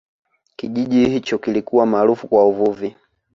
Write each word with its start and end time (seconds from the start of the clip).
kijiji 0.55 1.05
hicho 1.09 1.37
kilikuwa 1.37 1.85
maarufu 1.85 2.27
kwa 2.27 2.47
uvuvi 2.47 2.95